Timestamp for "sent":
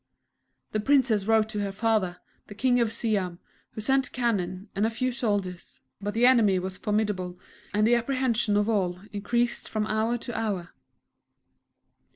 3.81-4.11